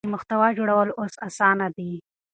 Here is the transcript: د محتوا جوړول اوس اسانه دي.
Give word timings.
د 0.05 0.05
محتوا 0.13 0.47
جوړول 0.57 0.89
اوس 0.99 1.13
اسانه 1.27 1.67
دي. 1.77 1.93